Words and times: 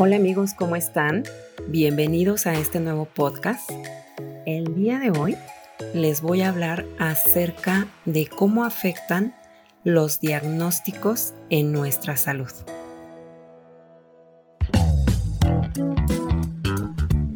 Hola 0.00 0.14
amigos, 0.14 0.54
¿cómo 0.54 0.76
están? 0.76 1.24
Bienvenidos 1.66 2.46
a 2.46 2.52
este 2.52 2.78
nuevo 2.78 3.06
podcast. 3.06 3.68
El 4.46 4.76
día 4.76 5.00
de 5.00 5.10
hoy 5.10 5.36
les 5.92 6.22
voy 6.22 6.42
a 6.42 6.50
hablar 6.50 6.86
acerca 7.00 7.88
de 8.04 8.28
cómo 8.28 8.64
afectan 8.64 9.34
los 9.82 10.20
diagnósticos 10.20 11.34
en 11.50 11.72
nuestra 11.72 12.16
salud. 12.16 12.52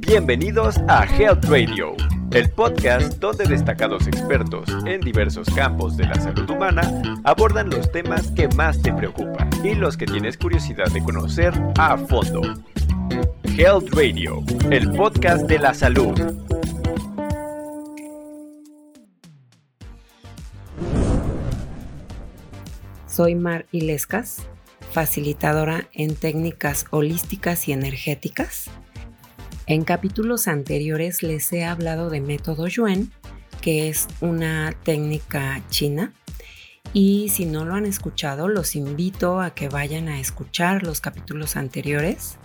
Bienvenidos 0.07 0.77
a 0.87 1.05
Health 1.05 1.45
Radio, 1.47 1.97
el 2.35 2.49
podcast 2.51 3.19
donde 3.19 3.45
destacados 3.45 4.07
expertos 4.07 4.69
en 4.87 5.01
diversos 5.03 5.49
campos 5.55 5.97
de 5.97 6.07
la 6.07 6.15
salud 6.15 6.49
humana 6.49 7.21
abordan 7.25 7.69
los 7.69 7.93
temas 7.93 8.31
que 8.31 8.49
más 8.49 8.81
te 8.81 8.93
preocupan 8.93 9.51
y 9.63 9.75
los 9.75 9.97
que 9.97 10.07
tienes 10.07 10.39
curiosidad 10.39 10.91
de 10.93 11.03
conocer 11.03 11.53
a 11.79 11.99
fondo. 11.99 12.41
Health 13.45 13.93
Radio, 13.93 14.43
el 14.71 14.91
podcast 14.93 15.47
de 15.47 15.59
la 15.59 15.75
salud. 15.75 16.19
Soy 23.07 23.35
Mar 23.35 23.67
Ilescas, 23.73 24.47
facilitadora 24.91 25.87
en 25.93 26.15
técnicas 26.15 26.87
holísticas 26.91 27.69
y 27.69 27.73
energéticas. 27.73 28.71
En 29.67 29.85
capítulos 29.85 30.49
anteriores 30.49 31.23
les 31.23 31.53
he 31.53 31.65
hablado 31.65 32.11
de 32.11 32.21
método 32.21 32.67
Yuen, 32.67 33.13
que 33.61 33.89
es 33.89 34.09
una 34.21 34.75
técnica 34.83 35.63
china 35.71 36.13
y 36.93 37.31
si 37.31 37.47
no 37.47 37.65
lo 37.65 37.75
han 37.75 37.87
escuchado, 37.87 38.49
los 38.49 38.77
invito 38.77 39.41
a 39.41 39.55
que 39.55 39.69
vayan 39.69 40.09
a 40.09 40.21
escuchar 40.21 40.83
los 40.83 41.01
capítulos 41.01 41.57
anteriores. 41.57 42.37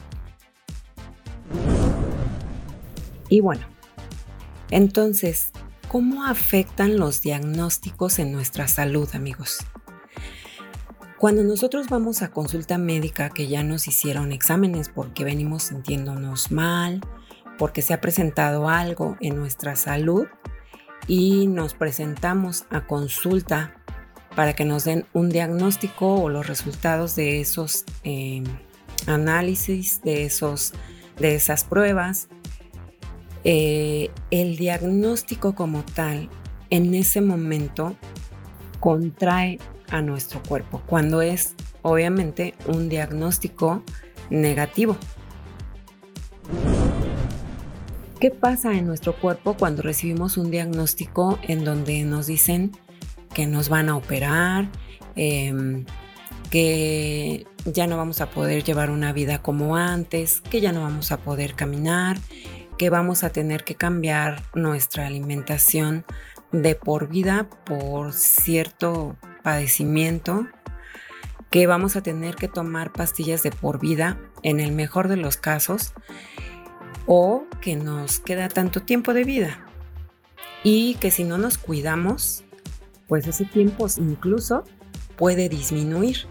Y 3.30 3.42
bueno, 3.42 3.66
entonces, 4.72 5.52
¿cómo 5.90 6.24
afectan 6.24 6.98
los 6.98 7.22
diagnósticos 7.22 8.20
en 8.20 8.32
nuestra 8.32 8.70
salud, 8.70 9.10
amigos? 9.14 9.58
Cuando 11.18 11.44
nosotros 11.44 11.88
vamos 11.90 12.22
a 12.22 12.30
consulta 12.30 12.78
médica 12.78 13.32
que 13.32 13.48
ya 13.48 13.64
nos 13.64 13.88
hicieron 13.88 14.32
exámenes 14.32 14.90
porque 14.90 15.24
venimos 15.24 15.64
sintiéndonos 15.64 16.52
mal, 16.52 17.02
porque 17.58 17.82
se 17.82 17.96
ha 17.96 18.02
presentado 18.02 18.70
algo 18.70 19.18
en 19.20 19.36
nuestra 19.36 19.76
salud 19.76 20.28
y 21.08 21.48
nos 21.48 21.74
presentamos 21.74 22.66
a 22.70 22.86
consulta 22.86 23.74
para 24.36 24.54
que 24.54 24.64
nos 24.64 24.84
den 24.84 25.08
un 25.14 25.30
diagnóstico 25.30 26.22
o 26.22 26.30
los 26.30 26.46
resultados 26.46 27.16
de 27.16 27.42
esos 27.42 27.84
em, 28.04 28.44
análisis, 29.08 30.04
de, 30.04 30.24
esos, 30.24 30.74
de 31.18 31.34
esas 31.34 31.64
pruebas. 31.64 32.28
Eh, 33.44 34.12
el 34.30 34.56
diagnóstico 34.56 35.56
como 35.56 35.84
tal 35.84 36.30
en 36.70 36.94
ese 36.94 37.22
momento 37.22 37.96
contrae 38.80 39.58
a 39.90 40.02
nuestro 40.02 40.42
cuerpo, 40.44 40.82
cuando 40.86 41.22
es 41.22 41.56
obviamente 41.82 42.54
un 42.68 42.90
diagnóstico 42.90 43.84
negativo. 44.30 44.98
¿Qué 48.20 48.32
pasa 48.32 48.74
en 48.74 48.88
nuestro 48.88 49.14
cuerpo 49.14 49.56
cuando 49.56 49.84
recibimos 49.84 50.38
un 50.38 50.50
diagnóstico 50.50 51.38
en 51.44 51.64
donde 51.64 52.04
nos 52.04 52.26
dicen 52.26 52.72
que 53.34 53.46
nos 53.46 53.70
van 53.70 53.90
a 53.90 53.96
operar, 53.96 54.70
em, 55.16 55.86
que 56.50 57.46
ya 57.66 57.86
no 57.86 57.98
vamos 57.98 58.22
a 58.22 58.30
poder 58.32 58.64
llevar 58.64 58.90
una 58.90 59.14
vida 59.14 59.44
como 59.44 59.76
antes, 59.76 60.42
que 60.42 60.62
ya 60.62 60.72
no 60.72 60.82
vamos 60.82 61.12
a 61.12 61.18
poder 61.18 61.54
caminar, 61.54 62.18
que 62.78 62.90
vamos 62.90 63.24
a 63.24 63.30
tener 63.30 63.64
que 63.64 63.76
cambiar 63.76 64.42
nuestra 64.56 65.06
alimentación 65.06 66.04
de 66.52 66.76
por 66.76 67.10
vida 67.10 67.48
por 67.66 68.14
cierto 68.14 69.16
padecimiento, 69.48 70.46
que 71.50 71.68
vamos 71.68 71.96
a 71.96 72.04
tener 72.04 72.36
que 72.36 72.50
tomar 72.50 72.92
pastillas 72.92 73.44
de 73.44 73.52
por 73.52 73.80
vida 73.80 74.20
en 74.44 74.60
el 74.60 74.74
mejor 74.74 75.08
de 75.08 75.16
los 75.16 75.38
casos, 75.38 75.94
o 77.06 77.46
que 77.62 77.78
nos 77.78 78.20
queda 78.20 78.50
tanto 78.50 78.82
tiempo 78.82 79.14
de 79.14 79.24
vida 79.24 79.66
y 80.66 80.96
que 80.96 81.12
si 81.12 81.24
no 81.24 81.38
nos 81.38 81.58
cuidamos, 81.58 82.44
pues 83.08 83.26
ese 83.26 83.46
tiempo 83.46 83.88
incluso 83.96 84.66
puede 85.16 85.48
disminuir. 85.48 86.28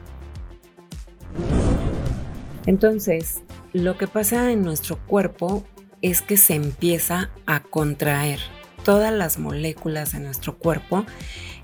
Entonces, 2.67 3.41
lo 3.73 3.97
que 3.97 4.09
pasa 4.09 4.53
en 4.53 4.61
nuestro 4.61 4.99
cuerpo 5.07 5.67
es 6.03 6.21
que 6.21 6.37
se 6.37 6.55
empieza 6.55 7.31
a 7.47 7.61
contraer. 7.61 8.41
Todas 8.85 9.11
las 9.11 9.39
moléculas 9.39 10.13
de 10.13 10.21
nuestro 10.21 10.59
cuerpo 10.59 11.07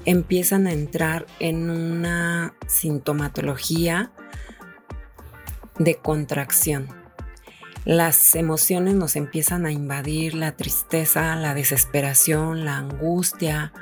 empiezan 0.04 0.66
a 0.66 0.72
entrar 0.72 1.26
en 1.38 1.70
una 1.70 2.54
sintomatología 2.66 4.12
de 5.78 5.96
contracción. 5.96 6.88
Las 7.84 8.36
emociones 8.36 8.94
nos 8.94 9.16
empiezan 9.16 9.66
a 9.66 9.72
invadir, 9.72 10.34
la 10.34 10.52
tristeza, 10.52 11.34
la 11.34 11.54
desesperación, 11.54 12.64
la 12.64 12.78
angustia, 12.78 13.72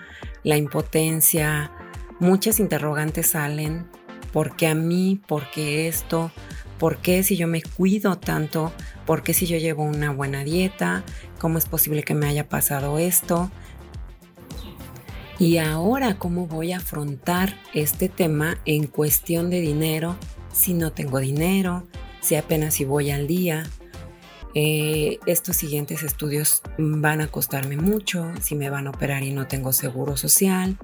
la 0.42 0.56
impotencia, 0.56 1.70
muchas 2.18 2.60
interrogantes 2.60 3.30
salen. 3.30 3.86
¿Por 4.32 4.56
qué 4.56 4.68
a 4.68 4.74
mí? 4.74 5.20
¿Por 5.26 5.50
qué 5.50 5.88
esto? 5.88 6.30
¿Por 6.78 6.98
qué 6.98 7.22
si 7.22 7.36
yo 7.36 7.46
me 7.46 7.62
cuido 7.62 8.16
tanto? 8.16 8.72
¿Por 9.04 9.22
qué 9.22 9.34
si 9.34 9.46
yo 9.46 9.58
llevo 9.58 9.84
una 9.84 10.12
buena 10.12 10.44
dieta? 10.44 11.04
¿Cómo 11.38 11.58
es 11.58 11.66
posible 11.66 12.02
que 12.02 12.14
me 12.14 12.26
haya 12.26 12.48
pasado 12.48 12.98
esto? 12.98 13.50
Y 15.40 15.56
ahora, 15.56 16.18
¿cómo 16.18 16.46
voy 16.46 16.72
a 16.72 16.76
afrontar 16.76 17.56
este 17.72 18.10
tema 18.10 18.58
en 18.66 18.86
cuestión 18.86 19.48
de 19.48 19.62
dinero 19.62 20.16
si 20.52 20.74
no 20.74 20.92
tengo 20.92 21.18
dinero? 21.18 21.86
Si 22.20 22.36
apenas 22.36 22.74
si 22.74 22.84
voy 22.84 23.10
al 23.10 23.26
día, 23.26 23.62
eh, 24.54 25.18
estos 25.24 25.56
siguientes 25.56 26.02
estudios 26.02 26.60
van 26.76 27.22
a 27.22 27.28
costarme 27.28 27.78
mucho, 27.78 28.30
si 28.42 28.54
me 28.54 28.68
van 28.68 28.86
a 28.86 28.90
operar 28.90 29.22
y 29.22 29.32
no 29.32 29.46
tengo 29.46 29.72
seguro 29.72 30.18
social, 30.18 30.76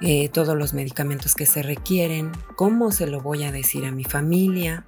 eh, 0.00 0.28
todos 0.28 0.56
los 0.56 0.72
medicamentos 0.72 1.34
que 1.34 1.46
se 1.46 1.64
requieren, 1.64 2.30
cómo 2.54 2.92
se 2.92 3.08
lo 3.08 3.20
voy 3.20 3.42
a 3.42 3.50
decir 3.50 3.84
a 3.84 3.90
mi 3.90 4.04
familia. 4.04 4.86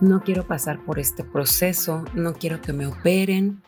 No 0.00 0.22
quiero 0.22 0.46
pasar 0.46 0.84
por 0.84 1.00
este 1.00 1.24
proceso, 1.24 2.04
no 2.14 2.34
quiero 2.34 2.62
que 2.62 2.72
me 2.72 2.86
operen. 2.86 3.64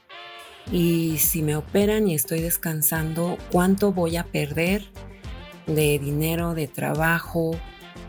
Y 0.71 1.19
si 1.19 1.43
me 1.43 1.57
operan 1.57 2.09
y 2.09 2.15
estoy 2.15 2.41
descansando, 2.41 3.37
¿cuánto 3.51 3.93
voy 3.93 4.17
a 4.17 4.25
perder 4.25 4.85
de 5.67 5.99
dinero, 5.99 6.55
de 6.55 6.67
trabajo, 6.67 7.53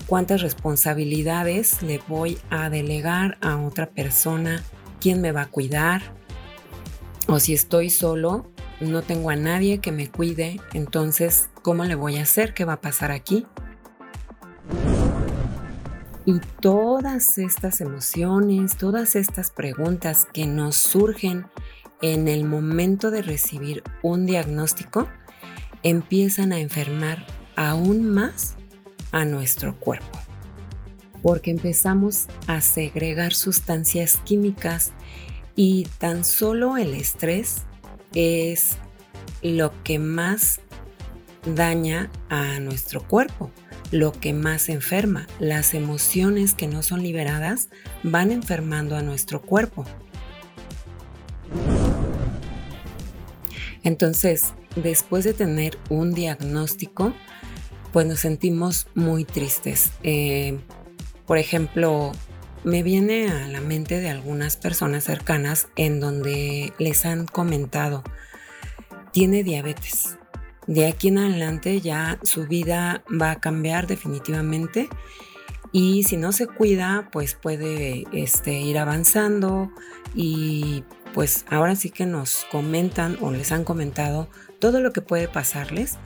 cuántas 0.08 0.42
responsabilidades 0.42 1.82
le 1.82 2.00
voy 2.08 2.38
a 2.50 2.70
delegar 2.70 3.38
a 3.42 3.58
otra 3.58 3.90
persona, 3.90 4.64
quién 5.00 5.22
me 5.22 5.32
va 5.32 5.44
a 5.44 5.50
cuidar, 5.50 6.02
o 7.28 7.40
si 7.40 7.54
estoy 7.54 7.90
solo, 7.90 8.52
no 8.80 9.02
tengo 9.02 9.30
a 9.30 9.36
nadie 9.36 9.80
que 9.80 9.92
me 9.92 10.10
cuide, 10.10 10.60
entonces, 10.74 11.50
¿cómo 11.62 11.86
le 11.86 11.96
voy 11.96 12.18
a 12.18 12.24
hacer? 12.24 12.54
¿Qué 12.54 12.66
va 12.66 12.74
a 12.74 12.82
pasar 12.82 13.12
aquí? 13.12 13.46
Y 16.26 16.40
todas 16.62 17.38
estas 17.38 17.82
emociones, 17.82 18.78
todas 18.78 19.16
estas 19.16 19.52
preguntas 19.52 20.28
que 20.32 20.48
nos 20.48 20.76
surgen 20.76 21.46
en 22.04 22.28
el 22.28 22.44
momento 22.44 23.12
de 23.12 23.22
recibir 23.22 23.82
un 24.02 24.26
diagnóstico, 24.26 25.08
empiezan 25.84 26.52
a 26.52 26.60
enfermar 26.60 27.26
aún 27.56 28.06
más 28.10 28.56
a 29.14 29.24
nuestro 29.24 29.80
cuerpo. 29.80 30.20
Porque 31.22 31.50
empezamos 31.50 32.28
a 32.46 32.60
segregar 32.60 33.34
sustancias 33.34 34.18
químicas 34.26 34.92
y 35.56 35.88
tan 35.98 36.26
solo 36.26 36.76
el 36.76 36.94
estrés 36.94 37.62
es 38.14 38.76
lo 39.42 39.72
que 39.84 39.98
más 39.98 40.60
daña 41.56 42.12
a 42.28 42.60
nuestro 42.60 43.02
cuerpo, 43.08 43.50
lo 43.92 44.12
que 44.12 44.34
más 44.34 44.68
enferma. 44.68 45.26
Las 45.40 45.74
emociones 45.74 46.54
que 46.54 46.68
no 46.68 46.84
son 46.84 47.02
liberadas 47.02 47.70
van 48.04 48.30
enfermando 48.32 48.98
a 48.98 49.02
nuestro 49.02 49.42
cuerpo. 49.42 49.86
Entonces, 53.84 54.54
después 54.76 55.24
de 55.24 55.34
tener 55.34 55.78
un 55.90 56.14
diagnóstico, 56.14 57.14
pues 57.92 58.08
nos 58.08 58.20
sentimos 58.20 58.88
muy 58.96 59.26
tristes. 59.26 59.92
Eh, 60.04 60.60
por 61.26 61.38
ejemplo, 61.38 62.12
me 62.64 62.82
viene 62.82 63.30
a 63.30 63.48
la 63.48 63.62
mente 63.62 64.00
de 64.00 64.10
algunas 64.10 64.58
personas 64.58 65.04
cercanas 65.04 65.68
en 65.76 66.00
donde 66.00 66.74
les 66.80 67.06
han 67.06 67.26
comentado, 67.26 68.04
tiene 69.12 69.44
diabetes. 69.44 70.18
De 70.66 70.88
aquí 70.88 71.10
en 71.10 71.18
adelante 71.18 71.82
ya 71.82 72.20
su 72.24 72.48
vida 72.48 73.04
va 73.10 73.32
a 73.32 73.40
cambiar 73.42 73.86
definitivamente 73.86 74.88
Y 75.74 76.04
si 76.04 76.18
no 76.18 76.32
se 76.32 76.48
cuida, 76.48 77.10
pues 77.12 77.34
puede 77.34 78.06
este, 78.14 78.62
ir 78.62 78.78
avanzando 78.78 79.72
y 80.16 80.84
pues 81.14 81.46
ahora 81.50 81.76
sí 81.76 81.90
que 81.90 82.06
nos 82.06 82.46
comentan 82.52 83.18
o 83.22 83.32
les 83.32 83.52
han 83.52 83.64
comentado 83.64 84.30
todo 84.60 84.80
lo 84.80 84.92
que 84.94 85.02
puede 85.02 85.28
pasarles 85.28 85.98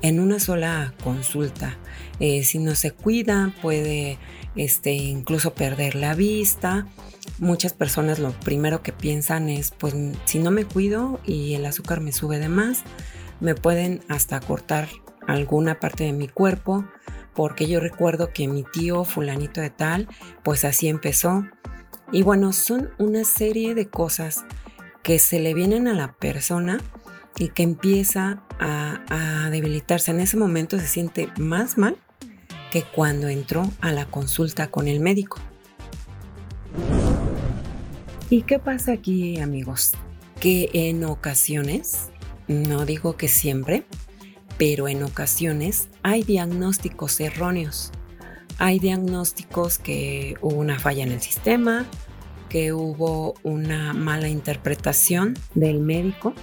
en 0.00 0.20
una 0.20 0.38
sola 0.38 0.94
consulta. 1.02 1.76
Eh, 2.20 2.44
si 2.44 2.58
no 2.58 2.74
se 2.74 2.90
cuida, 2.90 3.54
puede 3.62 4.18
este, 4.56 4.92
incluso 4.92 5.54
perder 5.54 5.94
la 5.94 6.14
vista. 6.14 6.86
Muchas 7.38 7.72
personas 7.72 8.18
lo 8.18 8.32
primero 8.32 8.82
que 8.82 8.92
piensan 8.92 9.48
es, 9.48 9.70
pues 9.70 9.94
si 10.24 10.38
no 10.38 10.50
me 10.50 10.64
cuido 10.64 11.20
y 11.24 11.54
el 11.54 11.66
azúcar 11.66 12.00
me 12.00 12.12
sube 12.12 12.38
de 12.38 12.48
más, 12.48 12.82
me 13.40 13.54
pueden 13.54 14.00
hasta 14.08 14.40
cortar 14.40 14.88
alguna 15.26 15.80
parte 15.80 16.04
de 16.04 16.12
mi 16.12 16.28
cuerpo, 16.28 16.84
porque 17.34 17.66
yo 17.66 17.80
recuerdo 17.80 18.30
que 18.32 18.46
mi 18.46 18.62
tío 18.62 19.04
fulanito 19.04 19.60
de 19.60 19.70
tal, 19.70 20.08
pues 20.42 20.64
así 20.64 20.88
empezó. 20.88 21.44
Y 22.14 22.22
bueno, 22.22 22.52
son 22.52 22.90
una 22.98 23.24
serie 23.24 23.74
de 23.74 23.88
cosas 23.88 24.44
que 25.02 25.18
se 25.18 25.40
le 25.40 25.52
vienen 25.52 25.88
a 25.88 25.94
la 25.94 26.12
persona 26.12 26.80
y 27.36 27.48
que 27.48 27.64
empieza 27.64 28.44
a, 28.60 29.48
debilitarse. 29.50 30.12
En 30.12 30.20
ese 30.20 30.36
momento 30.36 30.78
se 30.78 30.86
siente 30.86 31.28
más 31.40 31.76
mal 31.76 31.96
que 32.70 32.84
cuando 32.84 33.26
entró 33.26 33.68
a 33.80 33.90
la 33.90 34.06
consulta 34.06 34.70
con 34.70 34.86
el 34.86 35.00
médico. 35.00 35.38
¿Y 38.30 38.42
qué 38.42 38.60
pasa 38.60 38.92
aquí, 38.92 39.40
amigos? 39.40 39.94
Que 40.38 40.70
en 40.72 41.02
ocasiones, 41.02 42.10
no 42.46 42.86
digo 42.86 43.16
que 43.16 43.26
siempre, 43.26 43.86
pero 44.56 44.86
en 44.86 45.02
ocasiones 45.02 45.88
hay 46.04 46.22
diagnósticos 46.22 47.18
erróneos. 47.18 47.90
Hay 48.58 48.78
diagnósticos 48.78 49.78
que 49.78 50.36
hubo 50.40 50.54
una 50.54 50.78
falla 50.78 51.02
en 51.02 51.10
el 51.10 51.20
sistema, 51.20 51.86
que 52.54 52.72
hubo 52.72 53.34
una 53.42 53.94
mala 53.94 54.28
interpretación 54.28 55.34
del 55.56 55.80
médico, 55.80 56.34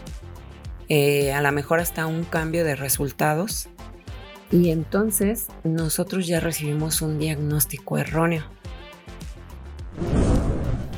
eh, 0.90 1.32
a 1.32 1.42
lo 1.42 1.50
mejor 1.54 1.80
hasta 1.80 2.06
un 2.06 2.26
cambio 2.26 2.66
de 2.66 2.76
resultados. 2.76 3.70
Y 4.52 4.72
entonces 4.72 5.48
nosotros 5.64 6.28
ya 6.28 6.42
recibimos 6.42 7.02
un 7.02 7.18
diagnóstico 7.18 7.98
erróneo 7.98 8.44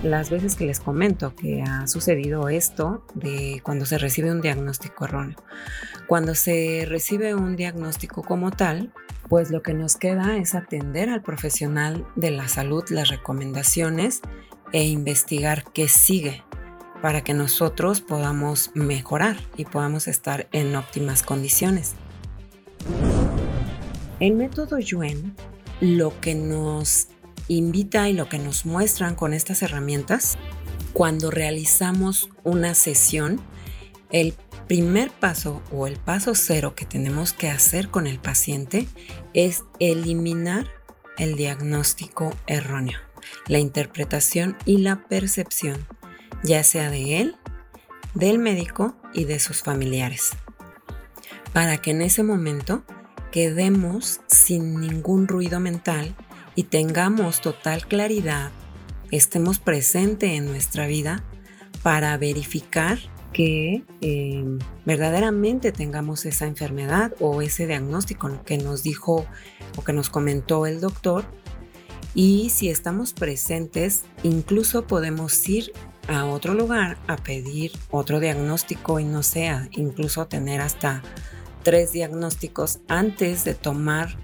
las 0.02 0.32
veces 0.32 0.56
que 0.56 0.66
les 0.66 0.80
comento 0.80 1.36
que 1.36 1.62
ha 1.62 1.86
sucedido 1.86 2.50
esto 2.50 3.06
de 3.14 3.62
cuando 3.64 3.86
se 3.86 4.00
recibe 4.00 4.32
un 4.32 4.42
diagnóstico 4.42 5.06
erróneo. 5.06 5.38
Cuando 6.08 6.34
se 6.34 6.86
recibe 6.90 7.36
un 7.36 7.56
diagnóstico 7.56 8.24
como 8.24 8.50
tal, 8.50 8.92
pues 9.30 9.52
lo 9.52 9.62
que 9.62 9.76
nos 9.76 9.96
queda 9.96 10.38
es 10.38 10.56
atender 10.56 11.10
al 11.10 11.22
profesional 11.22 12.06
de 12.16 12.32
la 12.32 12.48
salud 12.48 12.84
las 12.90 13.10
recomendaciones 13.10 14.22
e 14.74 14.84
investigar 14.84 15.64
qué 15.72 15.88
sigue 15.88 16.44
para 17.02 17.24
que 17.24 17.34
nosotros 17.34 18.02
podamos 18.02 18.72
mejorar 18.74 19.38
y 19.56 19.66
podamos 19.66 20.08
estar 20.08 20.48
en 20.52 20.76
óptimas 20.76 21.24
condiciones. 21.24 21.94
El 24.20 24.36
método 24.36 24.80
Yuen 24.80 25.36
lo 25.80 26.20
que 26.22 26.36
nos 26.36 27.08
invita 27.48 28.08
y 28.08 28.14
lo 28.14 28.30
que 28.30 28.40
nos 28.40 28.66
muestran 28.66 29.16
con 29.16 29.34
estas 29.34 29.62
herramientas, 29.62 30.38
cuando 30.94 31.30
realizamos 31.30 32.30
una 32.44 32.74
sesión, 32.74 33.42
el 34.12 34.34
primer 34.68 35.12
paso 35.12 35.62
o 35.72 35.88
el 35.88 35.98
paso 35.98 36.36
cero 36.36 36.74
que 36.76 36.86
tenemos 36.86 37.34
que 37.34 37.50
hacer 37.50 37.90
con 37.90 38.08
el 38.08 38.20
paciente 38.20 38.88
es 39.34 39.64
eliminar 39.80 40.68
el 41.18 41.36
diagnóstico 41.36 42.34
erróneo, 42.48 43.00
la 43.48 43.60
interpretación 43.60 44.58
y 44.66 44.78
la 44.78 45.08
percepción, 45.08 45.86
ya 46.44 46.64
sea 46.64 46.90
de 46.90 47.22
él, 47.22 47.36
del 48.14 48.40
médico 48.40 48.96
y 49.14 49.26
de 49.26 49.40
sus 49.40 49.62
familiares, 49.64 50.32
para 51.52 51.78
que 51.78 51.92
en 51.92 52.02
ese 52.02 52.24
momento 52.24 52.84
quedemos 53.32 54.22
sin 54.28 54.80
ningún 54.80 55.28
ruido 55.28 55.60
mental 55.60 56.16
y 56.56 56.64
tengamos 56.64 57.42
total 57.42 57.88
claridad, 57.88 58.52
estemos 59.12 59.60
presentes 59.60 60.32
en 60.32 60.46
nuestra 60.46 60.88
vida 60.88 61.24
para 61.82 62.18
verificar 62.18 63.00
que 63.34 63.84
em, 64.00 64.60
verdaderamente 64.86 65.72
tengamos 65.72 66.26
esa 66.26 66.46
enfermedad 66.46 67.14
o 67.20 67.42
ese 67.42 67.68
diagnóstico 67.68 68.44
que 68.46 68.58
nos 68.58 68.84
dijo 68.84 69.26
o 69.76 69.84
que 69.84 69.92
nos 69.92 70.10
comentó 70.10 70.66
el 70.66 70.80
doctor. 70.80 71.26
Y 72.16 72.50
si 72.52 72.70
estamos 72.70 73.14
presentes, 73.14 74.04
incluso 74.22 74.86
podemos 74.86 75.48
ir 75.50 75.74
a 76.08 76.26
otro 76.26 76.54
lugar 76.54 76.98
a 77.08 77.16
pedir 77.16 77.72
otro 77.90 78.20
diagnóstico 78.20 79.00
y 79.00 79.06
no 79.06 79.24
sea, 79.24 79.68
incluso 79.72 80.28
tener 80.28 80.62
hasta 80.62 81.02
tres 81.64 81.94
diagnósticos 81.94 82.80
antes 82.88 83.46
de 83.46 83.56
tomar 83.56 84.16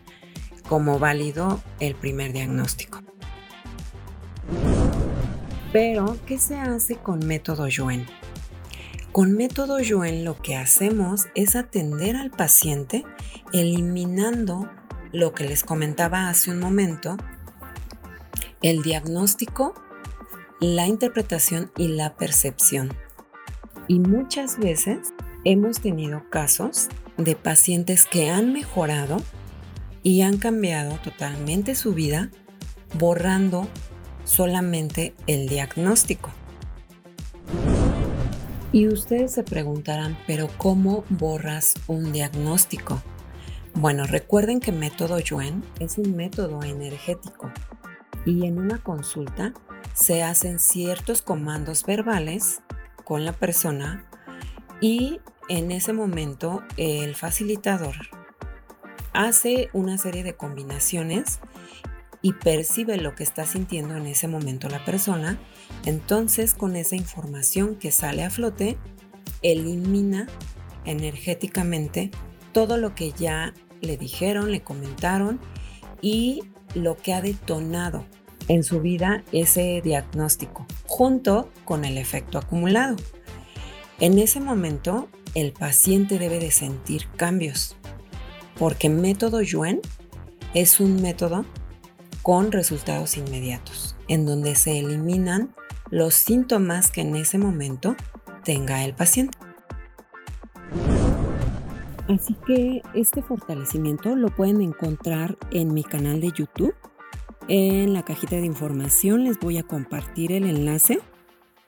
como 0.68 1.00
válido 1.00 1.62
el 1.80 1.96
primer 1.96 2.34
diagnóstico. 2.34 3.02
Pero, 5.72 6.18
¿qué 6.26 6.38
se 6.38 6.56
hace 6.58 6.96
con 6.98 7.26
método 7.26 7.68
Yuen? 7.68 8.06
Con 9.12 9.34
método 9.34 9.80
Yuen 9.80 10.26
lo 10.26 10.40
que 10.40 10.56
hacemos 10.56 11.28
es 11.34 11.56
atender 11.56 12.16
al 12.16 12.30
paciente 12.30 13.04
eliminando 13.54 14.70
lo 15.12 15.34
que 15.34 15.46
les 15.46 15.64
comentaba 15.64 16.30
hace 16.30 16.52
un 16.52 16.60
momento, 16.60 17.18
el 18.62 18.82
diagnóstico, 18.82 19.74
la 20.60 20.88
interpretación 20.88 21.72
y 21.78 21.90
la 21.90 22.16
percepción. 22.16 22.94
Y 23.88 24.00
muchas 24.00 24.58
veces 24.60 25.14
hemos 25.46 25.80
tenido 25.80 26.30
casos 26.30 26.90
de 27.18 27.36
pacientes 27.36 28.06
que 28.06 28.30
han 28.30 28.54
mejorado 28.54 29.22
y 30.04 30.22
han 30.22 30.38
cambiado 30.38 30.98
totalmente 30.98 31.76
su 31.76 31.94
vida 31.94 32.30
borrando 32.98 33.68
solamente 34.26 35.14
el 35.28 35.48
diagnóstico. 35.48 36.30
Y 38.72 38.88
ustedes 38.88 39.32
se 39.32 39.44
preguntarán, 39.44 40.18
pero 40.28 40.48
¿cómo 40.58 41.04
borras 41.10 41.74
un 41.88 42.12
diagnóstico? 42.12 43.02
Bueno, 43.74 44.06
recuerden 44.06 44.60
que 44.60 44.72
método 44.72 45.20
Yuen 45.20 45.64
es 45.80 45.98
un 45.98 46.16
método 46.16 46.62
energético 46.64 47.52
y 48.30 48.46
en 48.46 48.60
una 48.60 48.78
consulta 48.78 49.54
se 49.94 50.24
hacen 50.24 50.60
ciertos 50.60 51.22
comandos 51.22 51.86
verbales 51.86 52.62
con 53.04 53.26
la 53.26 53.34
persona 53.34 54.06
y 54.82 55.20
en 55.50 55.72
ese 55.72 55.94
momento 55.94 56.62
el 56.78 57.16
facilitador 57.16 57.96
hace 59.14 59.70
una 59.74 59.98
serie 59.98 60.24
de 60.24 60.36
combinaciones 60.36 61.40
y 62.22 62.34
percibe 62.34 62.98
lo 62.98 63.16
que 63.16 63.24
está 63.24 63.46
sintiendo 63.46 63.96
en 63.96 64.06
ese 64.06 64.28
momento 64.28 64.70
la 64.70 64.84
persona, 64.86 65.40
entonces 65.86 66.54
con 66.54 66.76
esa 66.76 66.96
información 66.96 67.76
que 67.76 67.92
sale 67.92 68.24
a 68.24 68.30
flote, 68.30 68.78
elimina 69.42 70.28
energéticamente 70.86 72.12
todo 72.52 72.78
lo 72.78 72.94
que 72.94 73.12
ya 73.14 73.54
le 73.82 73.98
dijeron, 73.98 74.52
le 74.52 74.62
comentaron 74.62 75.40
y 76.02 76.44
lo 76.76 76.98
que 76.98 77.14
ha 77.14 77.22
detonado 77.22 78.06
en 78.50 78.64
su 78.64 78.82
vida 78.82 79.24
ese 79.32 79.80
diagnóstico, 79.82 80.66
junto 80.86 81.50
con 81.64 81.86
el 81.86 81.98
efecto 81.98 82.38
acumulado. 82.38 82.98
En 84.00 84.20
ese 84.20 84.42
momento, 84.42 85.08
el 85.36 85.54
paciente 85.54 86.20
debe 86.20 86.40
de 86.40 86.52
sentir 86.52 87.08
cambios, 87.16 87.78
porque 88.58 88.90
método 88.90 89.42
Yuen 89.42 89.80
es 90.54 90.82
un 90.82 91.02
método 91.02 91.46
con 92.24 92.52
resultados 92.52 93.16
inmediatos, 93.16 93.96
en 94.08 94.26
donde 94.26 94.56
se 94.56 94.80
eliminan 94.80 95.54
los 95.90 96.16
síntomas 96.16 96.92
que 96.92 97.02
en 97.02 97.16
ese 97.16 97.38
momento 97.38 97.96
tenga 98.44 98.84
el 98.84 98.94
paciente. 98.94 99.38
Así 102.08 102.36
que 102.48 102.82
este 102.96 103.22
fortalecimiento 103.22 104.16
lo 104.16 104.30
pueden 104.30 104.62
encontrar 104.62 105.38
en 105.52 105.74
mi 105.74 105.84
canal 105.84 106.20
de 106.20 106.32
YouTube. 106.32 106.74
En 107.48 107.94
la 107.94 108.04
cajita 108.04 108.36
de 108.36 108.46
información 108.46 109.24
les 109.24 109.40
voy 109.40 109.58
a 109.58 109.64
compartir 109.64 110.32
el 110.32 110.44
enlace 110.44 111.00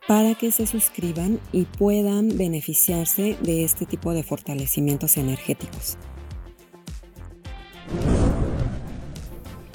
para 0.07 0.35
que 0.35 0.51
se 0.51 0.67
suscriban 0.67 1.39
y 1.51 1.65
puedan 1.65 2.37
beneficiarse 2.37 3.37
de 3.41 3.63
este 3.63 3.85
tipo 3.85 4.13
de 4.13 4.23
fortalecimientos 4.23 5.17
energéticos. 5.17 5.97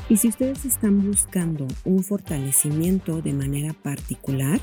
Y 0.09 0.19
si 0.19 0.29
ustedes 0.29 0.65
están 0.65 1.05
buscando 1.05 1.67
un 1.85 2.05
fortalecimiento 2.05 3.23
de 3.23 3.33
manera 3.33 3.73
particular, 3.73 4.61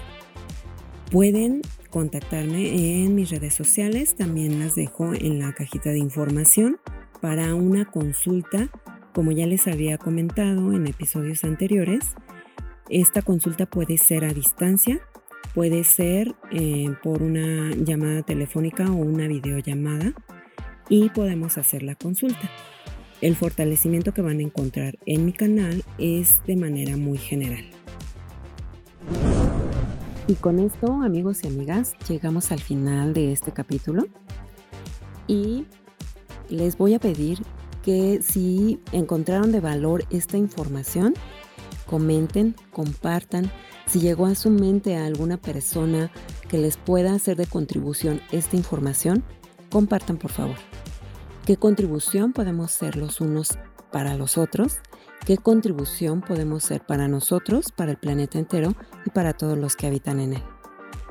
pueden 1.12 1.62
contactarme 1.90 3.04
en 3.04 3.14
mis 3.14 3.30
redes 3.30 3.54
sociales, 3.54 4.16
también 4.16 4.60
las 4.60 4.76
dejo 4.76 5.14
en 5.14 5.40
la 5.40 5.54
cajita 5.54 5.90
de 5.90 6.00
información 6.00 6.80
para 7.20 7.56
una 7.56 7.86
consulta 7.86 8.70
Como 9.14 9.32
ya 9.32 9.46
les 9.46 9.68
había 9.68 10.00
comentado 10.00 10.74
en 10.74 10.88
episodios 10.88 11.44
anteriores, 11.44 12.16
esta 12.90 13.22
consulta 13.22 13.68
puede 13.68 14.00
ser 14.00 14.26
a 14.26 14.34
distancia, 14.34 15.02
puede 15.54 15.84
ser 15.84 16.34
eh, 16.52 16.90
por 17.04 17.22
una 17.22 17.76
llamada 17.76 18.24
telefónica 18.24 18.90
o 18.92 18.96
una 18.96 19.28
videollamada 19.28 20.14
y 20.90 21.10
podemos 21.10 21.60
hacer 21.60 21.84
la 21.84 21.94
consulta. 21.94 22.50
El 23.22 23.36
fortalecimiento 23.36 24.16
que 24.16 24.24
van 24.24 24.40
a 24.40 24.44
encontrar 24.44 24.98
en 25.06 25.28
mi 25.28 25.34
canal 25.34 25.84
es 26.00 26.44
de 26.48 26.56
manera 26.56 26.98
muy 26.98 27.20
general. 27.20 27.66
Y 30.28 30.34
con 30.36 30.58
esto, 30.58 30.92
amigos 31.04 31.44
y 31.44 31.48
amigas, 31.48 31.94
llegamos 32.10 32.52
al 32.52 32.62
final 32.62 33.14
de 33.14 33.32
este 33.32 33.52
capítulo 33.52 34.08
y 35.28 35.66
les 36.50 36.78
voy 36.78 36.96
a 36.96 37.00
pedir 37.00 37.40
que 37.84 38.22
si 38.24 38.80
encontraron 38.92 39.52
de 39.52 39.60
valor 39.60 40.06
esta 40.10 40.38
información, 40.38 41.14
comenten, 41.86 42.56
compartan. 42.72 43.52
Si 43.86 44.00
llegó 44.00 44.26
a 44.26 44.36
su 44.36 44.50
mente 44.50 44.96
a 44.96 45.06
alguna 45.06 45.38
persona 45.38 46.12
que 46.50 46.58
les 46.58 46.78
pueda 46.78 47.14
hacer 47.14 47.38
de 47.38 47.46
contribución 47.46 48.22
esta 48.32 48.56
información, 48.56 49.24
compartan 49.70 50.18
por 50.18 50.32
favor. 50.32 50.56
¿Qué 51.46 51.58
contribución 51.58 52.32
podemos 52.32 52.72
ser 52.72 52.96
los 52.96 53.20
unos 53.20 53.60
para 53.92 54.16
los 54.16 54.38
otros? 54.38 54.78
¿Qué 55.26 55.38
contribución 55.38 56.22
podemos 56.22 56.64
ser 56.64 56.86
para 56.86 57.08
nosotros, 57.08 57.72
para 57.72 57.92
el 57.92 57.98
planeta 57.98 58.40
entero 58.40 58.76
y 59.06 59.10
para 59.10 59.34
todos 59.34 59.58
los 59.58 59.76
que 59.76 59.88
habitan 59.88 60.20
en 60.20 60.34
él? 60.34 60.44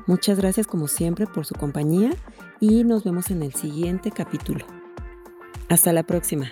Muchas 0.05 0.37
gracias 0.37 0.67
como 0.67 0.87
siempre 0.87 1.27
por 1.27 1.45
su 1.45 1.55
compañía 1.55 2.11
y 2.59 2.83
nos 2.83 3.03
vemos 3.03 3.31
en 3.31 3.43
el 3.43 3.53
siguiente 3.53 4.11
capítulo. 4.11 4.65
Hasta 5.69 5.93
la 5.93 6.03
próxima. 6.03 6.51